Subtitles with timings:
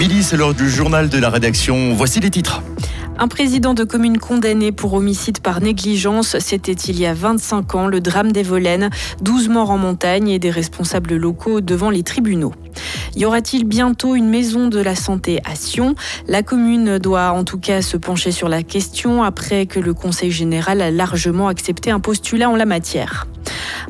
[0.00, 1.92] Midi, c'est l'heure du journal de la rédaction.
[1.92, 2.62] Voici les titres.
[3.18, 7.86] Un président de commune condamné pour homicide par négligence, c'était il y a 25 ans
[7.86, 8.88] le drame des Volaines,
[9.20, 12.54] 12 morts en montagne et des responsables locaux devant les tribunaux.
[13.14, 15.94] Y aura-t-il bientôt une maison de la santé à Sion?
[16.26, 20.30] La commune doit en tout cas se pencher sur la question après que le Conseil
[20.30, 23.26] général a largement accepté un postulat en la matière.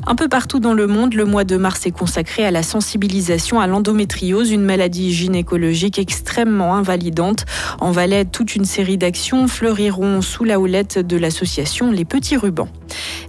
[0.06, 3.60] Un peu partout dans le monde, le mois de mars est consacré à la sensibilisation
[3.60, 7.44] à l'endométriose, une maladie gynécologique extrêmement invalidante.
[7.80, 12.68] En Valais, toute une série d'actions fleuriront sous la houlette de l'association Les Petits Rubans.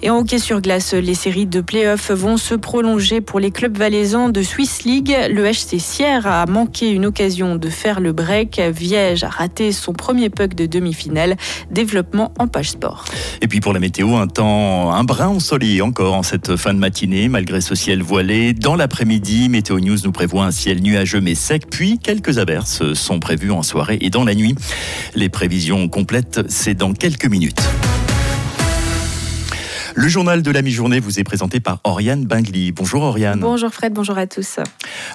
[0.02, 3.78] Et en hockey sur glace, les séries de play-off vont se prolonger pour les clubs
[3.78, 5.16] valaisans de Swiss League.
[5.30, 8.60] Le HC Sierre a manqué une occasion de faire le break.
[8.60, 11.36] Viège a raté son premier puck de demi-finale.
[11.70, 13.06] Développement en page sport.
[13.42, 17.30] Et puis pour la météo, un temps un brin ensoleillé encore cette fin de matinée,
[17.30, 18.54] malgré ce ciel voilé.
[18.54, 23.20] Dans l'après-midi, Météo News nous prévoit un ciel nuageux mais sec, puis quelques averses sont
[23.20, 24.56] prévues en soirée et dans la nuit.
[25.16, 27.62] Les prévisions complètes, c'est dans quelques minutes.
[29.94, 32.72] Le journal de la mi-journée vous est présenté par Oriane Bingli.
[32.72, 33.42] Bonjour Oriane.
[33.42, 34.60] Bonjour Fred, bonjour à tous.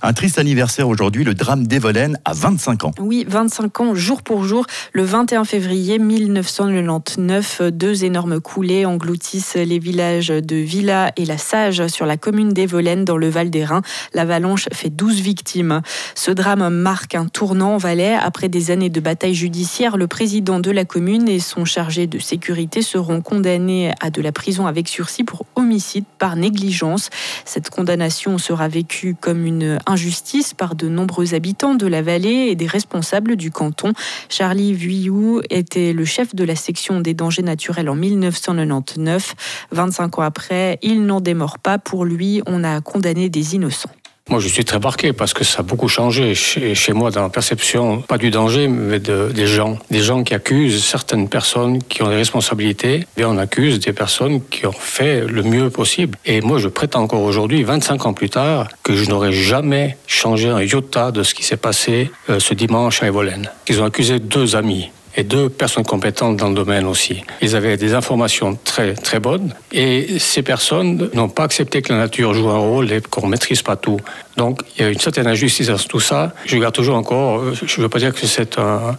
[0.03, 2.91] Un triste anniversaire aujourd'hui, le drame d'Evolène à 25 ans.
[2.99, 4.67] Oui, 25 ans jour pour jour.
[4.93, 11.87] Le 21 février 1999, deux énormes coulées engloutissent les villages de Villa et La Sage
[11.87, 13.81] sur la commune d'Evolène dans le Val des Rhin.
[14.13, 15.81] L'avalanche fait 12 victimes.
[16.15, 18.15] Ce drame marque un tournant en Valais.
[18.15, 22.19] Après des années de bataille judiciaire, le président de la commune et son chargé de
[22.19, 27.11] sécurité seront condamnés à de la prison avec sursis pour homicide par négligence.
[27.45, 32.55] Cette condamnation sera vécue comme une injustice par de nombreux habitants de la vallée et
[32.55, 33.93] des responsables du canton.
[34.29, 39.35] Charlie Vuillou était le chef de la section des dangers naturels en 1999.
[39.73, 41.79] 25 ans après, il n'en démord pas.
[41.79, 43.91] Pour lui, on a condamné des innocents.
[44.29, 47.29] Moi, je suis très marqué parce que ça a beaucoup changé chez, moi dans la
[47.29, 49.79] perception, pas du danger, mais de, des gens.
[49.89, 54.41] Des gens qui accusent certaines personnes qui ont des responsabilités, et on accuse des personnes
[54.51, 56.19] qui ont fait le mieux possible.
[56.25, 60.49] Et moi, je prétends encore aujourd'hui, 25 ans plus tard, que je n'aurais jamais changé
[60.49, 63.49] un iota de ce qui s'est passé euh, ce dimanche à Evolène.
[63.69, 67.23] Ils ont accusé deux amis et deux personnes compétentes dans le domaine aussi.
[67.41, 71.99] Ils avaient des informations très très bonnes et ces personnes n'ont pas accepté que la
[71.99, 73.99] nature joue un rôle et qu'on ne maîtrise pas tout.
[74.37, 76.35] Donc il y a une certaine injustice dans tout ça.
[76.45, 78.97] Je garde toujours encore, je ne veux pas dire que c'est un,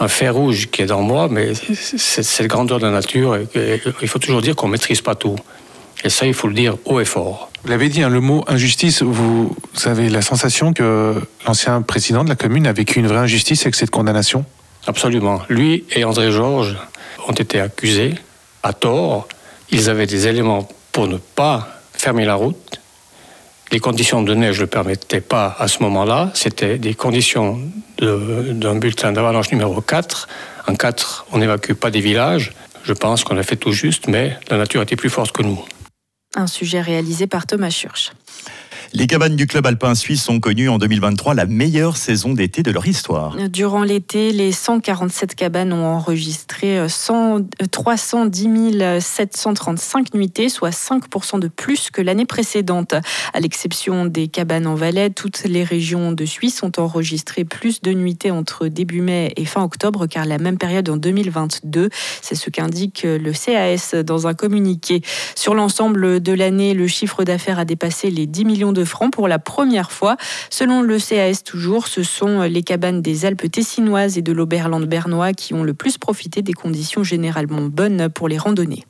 [0.00, 3.38] un fer rouge qui est dans moi, mais c'est cette grandeur de la nature.
[4.02, 5.36] Il faut toujours dire qu'on ne maîtrise pas tout.
[6.04, 7.50] Et ça, il faut le dire haut et fort.
[7.62, 11.14] Vous l'avez dit, hein, le mot injustice, vous avez la sensation que
[11.46, 14.44] l'ancien président de la commune a vécu une vraie injustice avec cette condamnation?
[14.86, 15.42] Absolument.
[15.48, 16.76] Lui et André Georges
[17.26, 18.14] ont été accusés
[18.62, 19.28] à tort.
[19.70, 22.80] Ils avaient des éléments pour ne pas fermer la route.
[23.72, 26.30] Les conditions de neige ne le permettaient pas à ce moment-là.
[26.34, 27.60] C'était des conditions
[27.98, 30.28] d'un bulletin d'avalanche numéro 4.
[30.68, 32.52] En 4, on n'évacue pas des villages.
[32.84, 35.64] Je pense qu'on a fait tout juste, mais la nature était plus forte que nous.
[36.36, 38.12] Un sujet réalisé par Thomas Schurch.
[38.96, 42.70] Les cabanes du club alpin suisse ont connu en 2023 la meilleure saison d'été de
[42.70, 43.36] leur histoire.
[43.48, 47.40] Durant l'été, les 147 cabanes ont enregistré 100,
[47.72, 52.94] 310 735 nuitées, soit 5% de plus que l'année précédente.
[53.32, 57.92] À l'exception des cabanes en Valais, toutes les régions de Suisse ont enregistré plus de
[57.92, 61.88] nuitées entre début mai et fin octobre, car la même période en 2022.
[62.22, 65.02] C'est ce qu'indique le CAS dans un communiqué.
[65.34, 69.28] Sur l'ensemble de l'année, le chiffre d'affaires a dépassé les 10 millions de francs pour
[69.28, 70.16] la première fois.
[70.50, 75.32] Selon le CAS toujours, ce sont les cabanes des Alpes tessinoises et de l'Oberland bernois
[75.32, 78.84] qui ont le plus profité des conditions généralement bonnes pour les randonnées.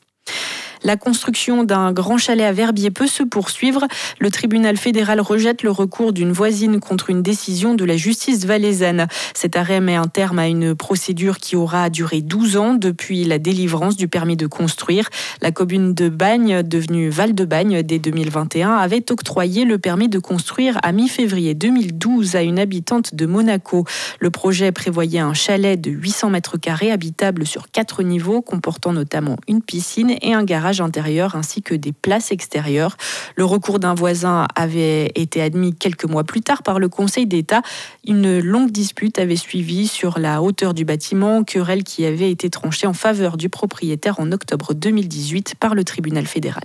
[0.87, 3.87] La construction d'un grand chalet à Verbier peut se poursuivre.
[4.19, 9.07] Le tribunal fédéral rejette le recours d'une voisine contre une décision de la justice valaisanne.
[9.33, 13.39] Cet arrêt met un terme à une procédure qui aura duré 12 ans depuis la
[13.39, 15.09] délivrance du permis de construire.
[15.41, 20.19] La commune de Bagne, devenue Val de Bagne dès 2021, avait octroyé le permis de
[20.19, 23.87] construire à mi-février 2012 à une habitante de Monaco.
[24.21, 29.37] Le projet prévoyait un chalet de 800 mètres carrés habitable sur quatre niveaux, comportant notamment
[29.49, 32.97] une piscine et un garage intérieur ainsi que des places extérieures.
[33.37, 37.63] Le recours d'un voisin avait été admis quelques mois plus tard par le Conseil d'État.
[38.07, 42.87] Une longue dispute avait suivi sur la hauteur du bâtiment, querelle qui avait été tranchée
[42.87, 46.65] en faveur du propriétaire en octobre 2018 par le tribunal fédéral.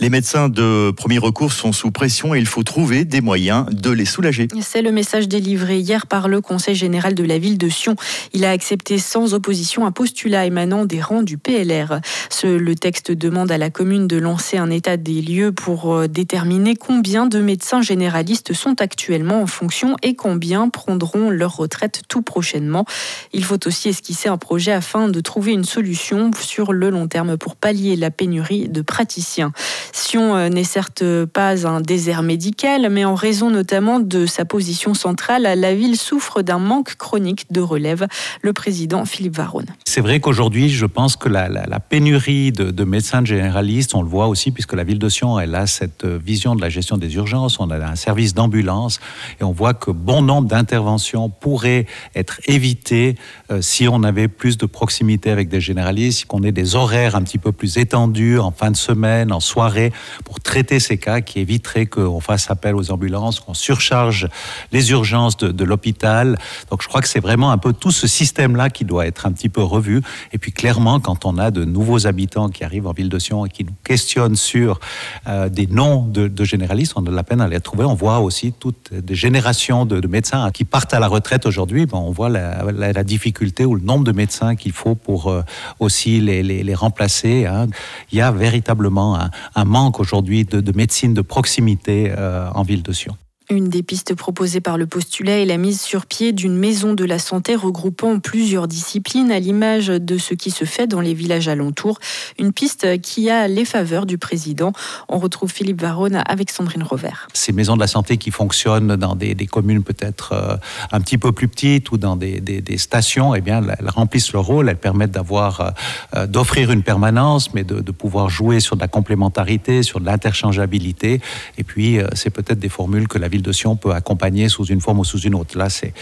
[0.00, 3.90] Les médecins de premier recours sont sous pression et il faut trouver des moyens de
[3.90, 4.48] les soulager.
[4.60, 7.96] C'est le message délivré hier par le Conseil général de la ville de Sion.
[8.32, 12.00] Il a accepté sans opposition un postulat émanant des rangs du PLR.
[12.42, 16.76] le texte demande à la commune de lancer un état des lieux pour euh, déterminer
[16.76, 22.84] combien de médecins généralistes sont actuellement en fonction et combien prendront leur retraite tout prochainement.
[23.32, 27.36] Il faut aussi esquisser un projet afin de trouver une solution sur le long terme
[27.36, 29.52] pour pallier la pénurie de praticiens.
[29.92, 34.94] Sion euh, n'est certes pas un désert médical, mais en raison notamment de sa position
[34.94, 38.06] centrale, la ville souffre d'un manque chronique de relève.
[38.42, 39.66] Le président Philippe Varone.
[39.84, 41.48] C'est vrai qu'aujourd'hui, je pense que la,
[41.80, 45.66] pénurie de, médecins généralistes, on le voit aussi puisque la ville de Sion, elle a
[45.66, 49.00] cette vision de la gestion des urgences, on a un service d'ambulance
[49.40, 53.16] et on voit que bon nombre d'interventions pourraient être évitées
[53.50, 57.22] euh, si on avait plus de proximité avec des généralistes, qu'on ait des horaires un
[57.22, 59.92] petit peu plus étendus en fin de semaine, en soirée,
[60.24, 64.28] pour traiter ces cas qui éviteraient qu'on fasse appel aux ambulances, qu'on surcharge
[64.72, 66.36] les urgences de, l'hôpital.
[66.70, 69.32] Donc je crois que c'est vraiment un peu tout ce système-là qui doit être un
[69.32, 70.02] petit peu revu.
[70.32, 73.46] Et puis clairement, quand on a de nouveaux habitants qui arrivent en ville de Sion
[73.46, 74.80] et qui nous questionnent sur
[75.28, 77.84] euh, des noms de, généralistes, on a de la peine à les trouver.
[77.84, 81.86] On voit aussi toutes des générations de, médecins qui partent à la retraite aujourd'hui.
[81.92, 85.42] on voit la, difficulté ou le nombre de médecins qu'il faut pour euh,
[85.78, 87.46] aussi les, les, remplacer.
[87.46, 87.68] Hein.
[88.10, 89.30] Il y a véritablement un,
[89.64, 93.16] manque aujourd'hui de, médecine de proximité euh, en ville de Sion.
[93.50, 97.04] Une des pistes proposées par le postulat est la mise sur pied d'une maison de
[97.04, 101.46] la santé regroupant plusieurs disciplines à l'image de ce qui se fait dans les villages
[101.48, 101.98] alentours.
[102.38, 104.72] Une piste qui a les faveurs du président.
[105.10, 107.28] On retrouve Philippe Varone avec Sandrine Rovert.
[107.34, 110.56] Ces maisons de la santé qui fonctionnent dans des, communes peut-être euh,
[110.90, 114.70] un petit peu plus petites ou dans des, stations, eh bien, elles remplissent leur rôle.
[114.70, 115.70] Elles permettent d'avoir, euh,
[116.16, 120.06] euh, d'offrir une permanence, mais de, de, pouvoir jouer sur de la complémentarité, sur de
[120.06, 121.20] l'interchangeabilité.
[121.58, 124.80] Et puis, c'est peut-être des formules que la ville de Sion peut accompagner sous une
[124.80, 125.58] forme ou sous une autre.
[125.58, 125.92] Là, c'est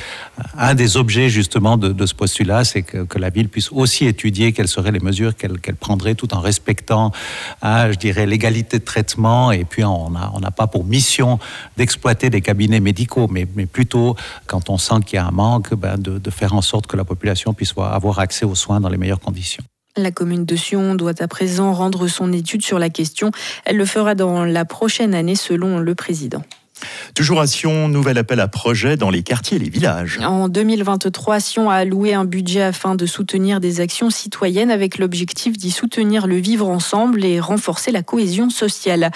[0.58, 4.68] un des objets justement de, ce postulat, c'est que, la ville puisse aussi étudier quelles
[4.68, 7.12] seraient les mesures qu'elle prendrait tout en respectant,
[7.62, 9.52] hein, je dirais, l'égalité de traitement.
[9.52, 11.38] Et puis, on n'a pas pour mission
[11.76, 15.96] d'exploiter des cabinets médicaux, mais, plutôt, quand on sent qu'il y a un manque, ben,
[15.98, 19.20] de faire en sorte que la population puisse avoir accès aux soins dans les meilleures
[19.20, 19.64] conditions.
[19.96, 23.30] La commune de Sion doit à présent rendre son étude sur la question.
[23.66, 26.42] Elle le fera dans la prochaine année selon le président.
[27.14, 30.18] Toujours à Sion, nouvel appel à projet dans les quartiers et les villages.
[30.22, 35.56] En 2023, Sion a alloué un budget afin de soutenir des actions citoyennes avec l'objectif
[35.56, 39.10] d'y soutenir le vivre ensemble et renforcer la cohésion sociale.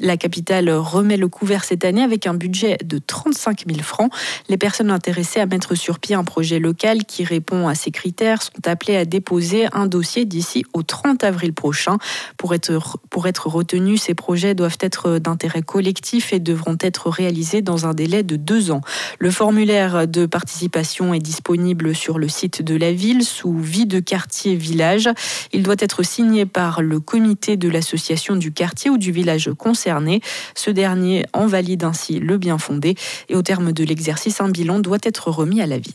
[0.00, 4.12] la capitale remet le couvert cette année avec un budget de 35 000 francs.
[4.48, 8.42] Les personnes intéressées à mettre sur pied un projet local qui répond à ces critères
[8.42, 11.98] sont appelées à déposer un dossier d'ici au 30 avril prochain.
[12.36, 13.48] Pour être, pour être
[13.96, 18.70] ces projets doivent être d'intérêt collectif et devront être réalisés dans un délai de deux
[18.70, 18.80] ans.
[19.18, 24.00] Le formulaire de participation est disponible sur le site de la ville sous vie de
[24.00, 25.08] quartier village.
[25.52, 30.20] Il doit être signé par le comité de l'association du quartier ou du village concerné.
[30.54, 32.94] Ce dernier en valide ainsi le bien fondé
[33.28, 35.94] et au terme de l'exercice, un bilan doit être remis à la ville.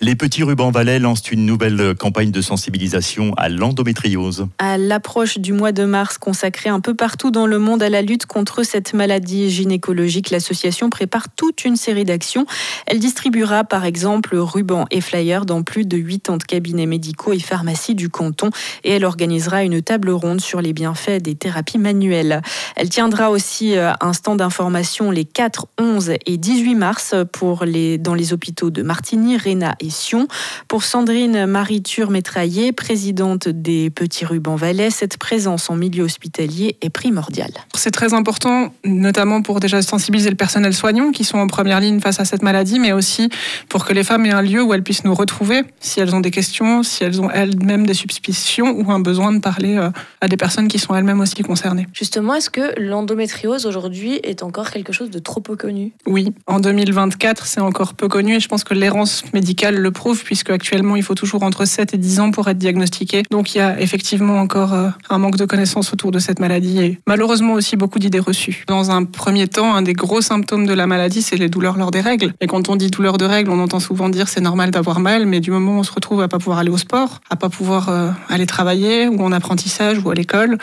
[0.00, 4.46] Les petits rubans valais lancent une nouvelle campagne de sensibilisation à l'endométriose.
[4.58, 8.02] À l'approche du mois de mars consacré un peu partout dans le monde à la
[8.02, 12.46] lutte contre cette maladie gynécologique, l'association prépare toute une série d'actions.
[12.86, 17.94] Elle distribuera par exemple rubans et flyers dans plus de 80 cabinets médicaux et pharmacies
[17.94, 18.50] du canton
[18.84, 22.42] et elle organisera une table ronde sur les bienfaits des thérapies manuelles.
[22.76, 27.98] Elle tiendra aussi euh, un stand d'information les 4, 11 et 18 mars pour les,
[27.98, 29.36] dans les hôpitaux de Martigny,
[29.80, 30.28] Et Sion.
[30.68, 37.52] Pour Sandrine Mariture-Métraillé, présidente des Petits Rubans Valais, cette présence en milieu hospitalier est primordiale.
[37.74, 41.98] C'est très important, notamment pour déjà sensibiliser le personnel soignant qui sont en première ligne
[42.00, 43.30] face à cette maladie, mais aussi
[43.70, 46.20] pour que les femmes aient un lieu où elles puissent nous retrouver si elles ont
[46.20, 49.88] des questions, si elles ont elles-mêmes des suspicions ou un besoin de parler euh,
[50.20, 51.86] à des personnes qui sont elles-mêmes aussi concernées.
[51.94, 55.92] Justement, est-ce que l'endométriose aujourd'hui est encore quelque chose de trop peu connu?
[56.06, 60.24] Oui, en 2024, c'est encore peu connu et je pense que l'errance médicale le prouve,
[60.24, 63.22] puisque actuellement, il faut toujours entre 7 et 10 ans pour être diagnostiqué.
[63.30, 66.80] Donc, il y a effectivement encore euh, un manque de connaissances autour de cette maladie
[66.80, 68.64] et malheureusement aussi beaucoup d'idées reçues.
[68.66, 71.92] Dans un premier temps, un des gros symptômes de la maladie, c'est les douleurs lors
[71.92, 72.32] des règles.
[72.40, 75.26] Et quand on dit douleurs de règles, on entend souvent dire c'est normal d'avoir mal,
[75.26, 77.48] mais du moment où on se retrouve à pas pouvoir aller au sport, à pas
[77.48, 80.58] pouvoir euh, aller travailler ou en apprentissage ou à l'école,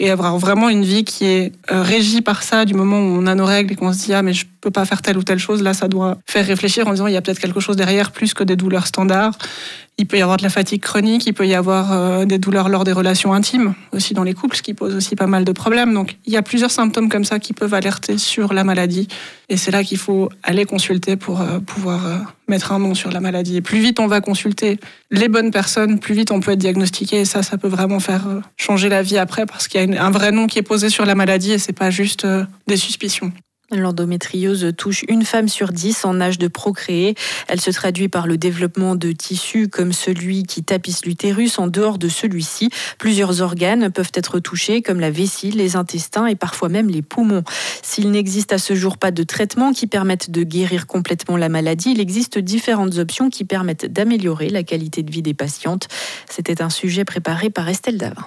[0.00, 3.26] et avoir vraiment une vie qui est euh, régie par ça du moment où on
[3.26, 5.22] a nos règles et qu'on se dit ah mais je peut pas faire telle ou
[5.22, 5.62] telle chose.
[5.62, 8.34] Là, ça doit faire réfléchir en disant il y a peut-être quelque chose derrière plus
[8.34, 9.38] que des douleurs standards.
[9.98, 12.68] Il peut y avoir de la fatigue chronique, il peut y avoir euh, des douleurs
[12.68, 15.52] lors des relations intimes, aussi dans les couples, ce qui pose aussi pas mal de
[15.52, 15.94] problèmes.
[15.94, 19.08] Donc il y a plusieurs symptômes comme ça qui peuvent alerter sur la maladie.
[19.48, 22.18] Et c'est là qu'il faut aller consulter pour euh, pouvoir euh,
[22.48, 23.56] mettre un nom sur la maladie.
[23.56, 24.78] Et plus vite on va consulter
[25.12, 27.20] les bonnes personnes, plus vite on peut être diagnostiqué.
[27.20, 28.24] Et ça, ça peut vraiment faire
[28.56, 31.06] changer la vie après parce qu'il y a un vrai nom qui est posé sur
[31.06, 32.26] la maladie et c'est pas juste
[32.66, 33.32] des suspicions.
[33.72, 37.16] L'endométriose touche une femme sur dix en âge de procréer.
[37.48, 41.58] Elle se traduit par le développement de tissus comme celui qui tapisse l'utérus.
[41.58, 46.36] En dehors de celui-ci, plusieurs organes peuvent être touchés comme la vessie, les intestins et
[46.36, 47.42] parfois même les poumons.
[47.82, 51.90] S'il n'existe à ce jour pas de traitement qui permette de guérir complètement la maladie,
[51.90, 55.88] il existe différentes options qui permettent d'améliorer la qualité de vie des patientes.
[56.30, 58.26] C'était un sujet préparé par Estelle Davin.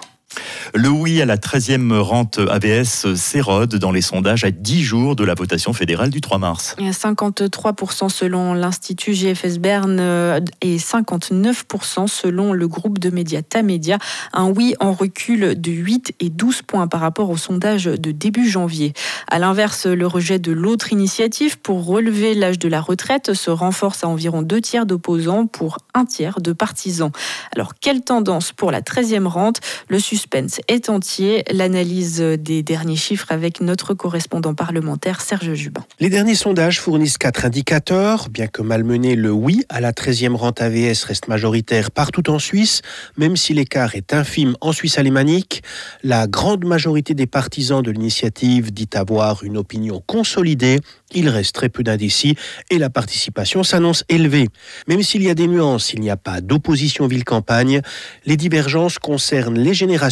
[0.74, 5.24] Le oui à la 13e rente AVS s'érode dans les sondages à 10 jours de
[5.24, 6.76] la votation fédérale du 3 mars.
[6.78, 13.98] 53% selon l'Institut GFS Berne euh, et 59% selon le groupe de médias Tamedia.
[14.32, 18.48] Un oui en recul de 8 et 12 points par rapport au sondage de début
[18.48, 18.92] janvier.
[19.28, 24.04] À l'inverse, le rejet de l'autre initiative pour relever l'âge de la retraite se renforce
[24.04, 27.10] à environ deux tiers d'opposants pour un tiers de partisans.
[27.54, 29.60] Alors, quelle tendance pour la 13e rente?
[29.88, 31.44] Le suspense est entier.
[31.50, 35.82] L'analyse des derniers chiffres avec notre correspondant parlementaire Serge Jubin.
[35.98, 38.28] Les derniers sondages fournissent quatre indicateurs.
[38.28, 42.82] Bien que malmené, le oui à la 13e rente AVS reste majoritaire partout en Suisse,
[43.16, 45.62] même si l'écart est infime en Suisse alémanique.
[46.02, 50.80] La grande majorité des partisans de l'initiative dit avoir une opinion consolidée.
[51.12, 52.36] Il reste très peu d'indécis
[52.68, 54.48] et la participation s'annonce élevée.
[54.86, 57.80] Même s'il y a des nuances, il n'y a pas d'opposition ville-campagne.
[58.26, 60.09] Les divergences concernent les générations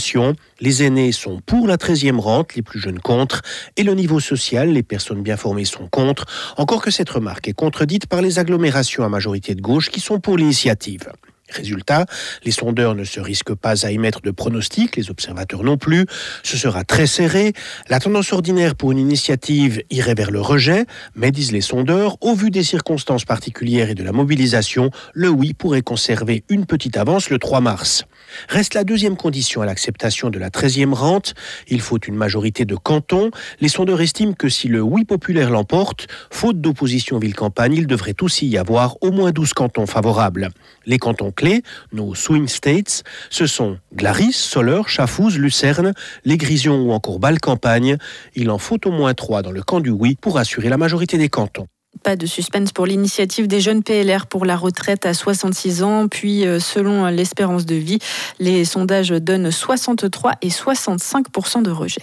[0.61, 3.43] les aînés sont pour la 13e rente, les plus jeunes contre,
[3.77, 6.27] et le niveau social, les personnes bien formées sont contre,
[6.57, 10.21] encore que cette remarque est contredite par les agglomérations à majorité de gauche qui sont
[10.21, 11.13] pour l'initiative.
[11.51, 12.07] Résultat,
[12.45, 16.07] les sondeurs ne se risquent pas à émettre de pronostics, les observateurs non plus.
[16.43, 17.53] Ce sera très serré.
[17.89, 22.35] La tendance ordinaire pour une initiative irait vers le rejet, mais disent les sondeurs, au
[22.35, 27.31] vu des circonstances particulières et de la mobilisation, le oui pourrait conserver une petite avance
[27.31, 28.05] le 3 mars.
[28.49, 31.35] Reste la deuxième condition à l'acceptation de la 13e rente.
[31.69, 33.31] Il faut une majorité de cantons.
[33.61, 38.47] Les sondeurs estiment que si le oui populaire l'emporte, faute d'opposition ville-campagne, il devrait aussi
[38.47, 40.51] y avoir au moins 12 cantons favorables.
[40.85, 47.21] Les cantons clés, nos swing states, ce sont Glaris, Soleure, Chafouz, Lucerne, Les ou encore
[47.21, 47.97] Bâle-Campagne.
[48.35, 51.17] Il en faut au moins trois dans le camp du oui pour assurer la majorité
[51.17, 51.69] des cantons.
[52.03, 56.09] Pas de suspense pour l'initiative des jeunes PLR pour la retraite à 66 ans.
[56.09, 57.99] Puis, euh, selon l'espérance de vie,
[58.41, 62.03] les sondages donnent 63 et 65% de rejet.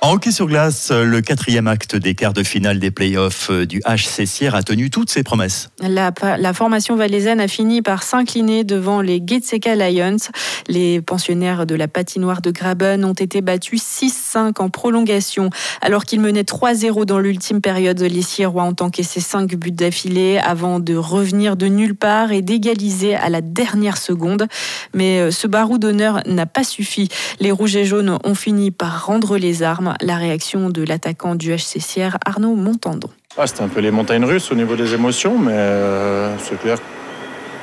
[0.00, 3.80] En hockey sur glace, le quatrième acte des quarts de finale des playoffs euh, du
[3.80, 5.70] HC a tenu toutes ses promesses.
[5.80, 6.12] La,
[6.54, 10.30] formation valaisanne a fini par s'incliner devant les Getseka Lions.
[10.68, 15.50] Les pensionnaires de la patinoire de Graben ont été battus 6-5 en prolongation.
[15.80, 20.78] Alors qu'ils menaient 3-0 dans l'ultime période, les Sierrois ont encaissé 5 buts d'affilée avant
[20.78, 24.46] de revenir de nulle part et d'égaliser à la dernière seconde.
[24.94, 27.08] Mais euh, ce barou d'honneur n'a pas suffi.
[27.40, 31.52] Les Rouges et Jaunes ont fini par rendre les armes la réaction de l'attaquant du
[31.54, 33.10] HC Sierre, Arnaud Montandon.
[33.36, 36.78] Ah, C'était un peu les montagnes russes au niveau des émotions, mais euh, c'est clair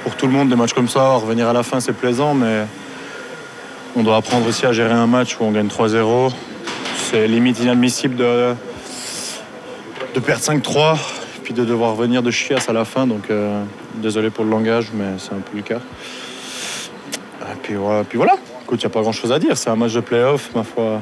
[0.06, 2.68] pour tout le monde, des matchs comme ça, revenir à la fin, c'est plaisant, mais
[3.96, 6.32] on doit apprendre aussi à gérer un match où on gagne 3-0.
[6.96, 8.54] C'est limite inadmissible de,
[10.14, 10.98] de perdre 5-3
[11.44, 13.08] puis de devoir venir de chiasse à la fin.
[13.08, 13.64] Donc euh,
[13.96, 15.80] désolé pour le langage, mais c'est un peu le cas.
[17.42, 18.36] Et puis, voilà, puis voilà.
[18.64, 19.58] Écoute, il n'y a pas grand chose à dire.
[19.58, 21.02] C'est un match de playoff, ma foi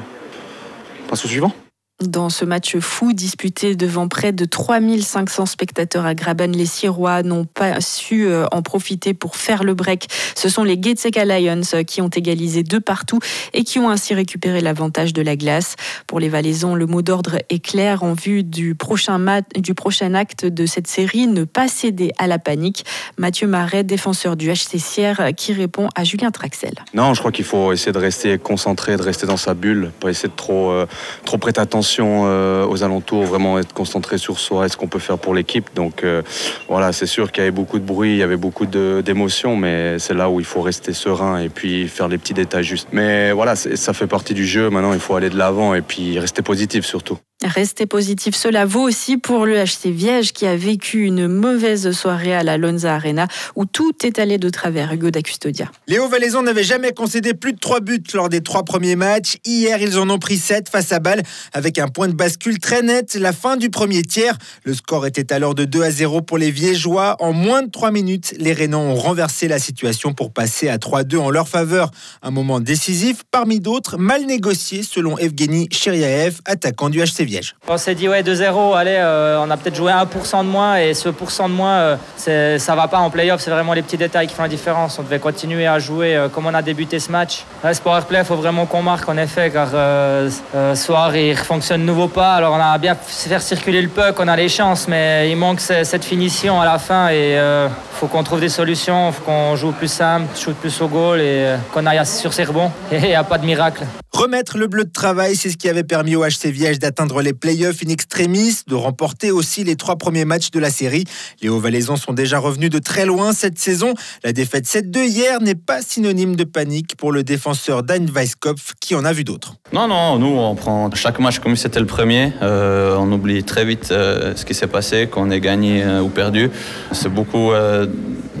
[1.14, 1.52] passe au suivant.
[2.00, 7.44] Dans ce match fou disputé devant près de 3500 spectateurs à Graben, les Sirois n'ont
[7.44, 10.08] pas su euh, en profiter pour faire le break.
[10.34, 13.20] Ce sont les Getseka Lions qui ont égalisé deux partout
[13.52, 15.76] et qui ont ainsi récupéré l'avantage de la glace.
[16.08, 19.24] Pour les Valaisans, le mot d'ordre est clair en vue du prochain,
[19.56, 22.84] du prochain acte de cette série, ne pas céder à la panique.
[23.18, 26.74] Mathieu Marais, défenseur du HC Sierre, qui répond à Julien Traxel.
[26.92, 30.10] Non, je crois qu'il faut essayer de rester concentré, de rester dans sa bulle, pas
[30.10, 30.86] essayer de trop, euh,
[31.24, 34.98] trop prêter attention euh, aux alentours, vraiment être concentré sur soi et ce qu'on peut
[34.98, 35.70] faire pour l'équipe.
[35.74, 36.22] Donc euh,
[36.68, 39.98] voilà, c'est sûr qu'il y avait beaucoup de bruit, il y avait beaucoup d'émotions, mais
[39.98, 42.88] c'est là où il faut rester serein et puis faire les petits détails justes.
[42.92, 44.70] Mais voilà, ça fait partie du jeu.
[44.70, 47.18] Maintenant, il faut aller de l'avant et puis rester positif surtout.
[47.42, 48.34] Restez positif.
[48.36, 52.56] Cela vaut aussi pour le HC Viège qui a vécu une mauvaise soirée à la
[52.56, 53.26] Lonza Arena
[53.56, 54.92] où tout est allé de travers.
[54.92, 55.70] Hugo d'Acustodia.
[55.88, 59.36] Les Hauts-Valaisans n'avaient jamais concédé plus de 3 buts lors des trois premiers matchs.
[59.44, 61.22] Hier, ils en ont pris 7 face à Bâle
[61.52, 64.38] avec un point de bascule très net, la fin du premier tiers.
[64.62, 67.16] Le score était alors de 2 à 0 pour les Viégeois.
[67.18, 71.18] En moins de 3 minutes, les Rénans ont renversé la situation pour passer à 3-2
[71.18, 71.90] en leur faveur.
[72.22, 77.23] Un moment décisif, parmi d'autres, mal négocié selon Evgeny Cheriaev, attaquant du HC
[77.68, 80.94] On s'est dit ouais 2-0, allez, euh, on a peut-être joué 1% de moins et
[80.94, 84.26] ce pourcent de moins, euh, ça va pas en playoff, c'est vraiment les petits détails
[84.26, 84.98] qui font la différence.
[84.98, 87.44] On devait continuer à jouer euh, comme on a débuté ce match.
[87.62, 92.08] Le powerplay, il faut vraiment qu'on marque en effet car ce soir il fonctionne nouveau
[92.08, 92.34] pas.
[92.34, 95.60] Alors on a bien fait circuler le puck, on a les chances, mais il manque
[95.60, 99.56] cette finition à la fin et il faut qu'on trouve des solutions, il faut qu'on
[99.56, 102.70] joue plus simple, shoot plus au goal et qu'on aille sur ses rebonds.
[102.92, 103.84] Et il n'y a pas de miracle.
[104.14, 107.32] Remettre le bleu de travail, c'est ce qui avait permis au HC Viège d'atteindre les
[107.32, 111.02] playoffs in extremis, de remporter aussi les trois premiers matchs de la série.
[111.42, 113.94] Les Hauts-Valaisans sont déjà revenus de très loin cette saison.
[114.22, 118.94] La défaite 7-2 hier n'est pas synonyme de panique pour le défenseur Dan Weisskopf qui
[118.94, 119.56] en a vu d'autres?
[119.72, 122.32] Non, non, nous on prend chaque match comme si c'était le premier.
[122.40, 126.08] Euh, on oublie très vite euh, ce qui s'est passé, qu'on ait gagné euh, ou
[126.08, 126.52] perdu.
[126.92, 127.50] C'est beaucoup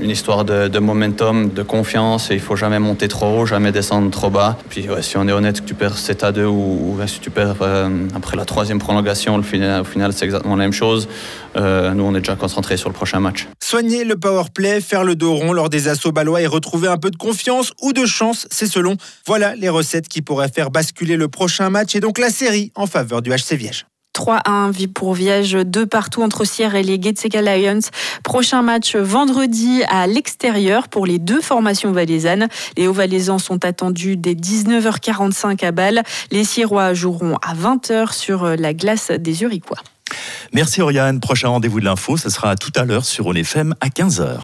[0.00, 4.10] une histoire de, momentum, de confiance et il faut jamais monter trop haut, jamais descendre
[4.12, 4.56] trop bas.
[4.68, 7.88] Puis si on est honnête, tu perds 7 à 2 ou, si tu perds euh,
[8.14, 11.08] après la troisième prolongation, au final c'est exactement la même chose.
[11.56, 13.48] Euh, nous on est déjà concentrés sur le prochain match.
[13.62, 16.98] Soigner le power play, faire le dos rond lors des assauts balois et retrouver un
[16.98, 18.96] peu de confiance ou de chance, c'est selon.
[19.26, 22.86] Voilà les recettes qui pourraient faire basculer le prochain match et donc la série en
[22.86, 23.86] faveur du HC Viège.
[24.14, 27.80] 3-1 pour Viège, 2 partout entre Sierre et les Getseka Lions.
[28.22, 32.48] Prochain match vendredi à l'extérieur pour les deux formations valaisannes.
[32.76, 36.02] Les Hauts-Valaisans sont attendus dès 19h45 à Bâle.
[36.30, 39.78] Les Sierrois joueront à 20h sur la glace des Uriquois.
[40.52, 41.20] Merci Oriane.
[41.20, 44.28] Prochain rendez-vous de l'info, ce sera tout à l'heure sur ONFM à 15h.